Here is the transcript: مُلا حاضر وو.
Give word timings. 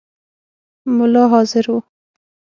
مُلا 0.97 1.23
حاضر 1.31 1.65
وو. 1.73 1.79